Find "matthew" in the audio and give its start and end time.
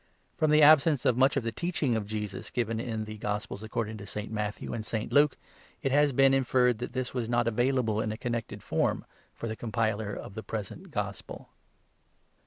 4.31-4.73